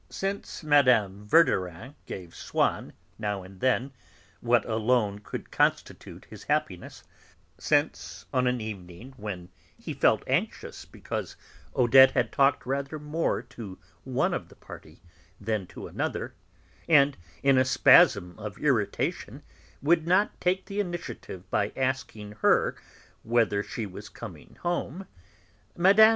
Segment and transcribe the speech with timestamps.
[0.09, 1.25] Since Mme.
[1.25, 3.91] Verdurin gave Swann, now and then,
[4.39, 7.03] what alone could constitute his happiness;
[7.59, 11.35] since, on an evening when he felt anxious because
[11.75, 15.03] Odette had talked rather more to one of the party
[15.39, 16.33] than to another,
[16.89, 19.43] and, in a spasm of irritation,
[19.83, 22.75] would not take the initiative by asking her
[23.21, 25.05] whether she was coming home,
[25.77, 26.09] Mme.